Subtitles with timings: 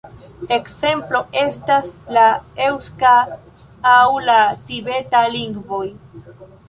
[0.55, 2.23] Ekzemplo estas la
[2.69, 3.13] eŭska
[3.93, 4.39] aŭ la
[4.71, 5.85] tibeta lingvoj.